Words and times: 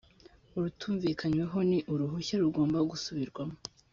urutumvikanyweho 0.57 1.57
ni 1.69 1.79
uruhushya 1.93 2.35
rugomba 2.43 2.77
gusubirwamo 2.91 3.55